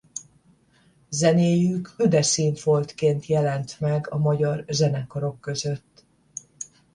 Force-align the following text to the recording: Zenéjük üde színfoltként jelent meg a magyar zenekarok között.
Zenéjük 1.09 1.93
üde 1.97 2.21
színfoltként 2.21 3.25
jelent 3.25 3.79
meg 3.79 4.11
a 4.11 4.17
magyar 4.17 4.65
zenekarok 4.69 5.39
között. 5.39 6.05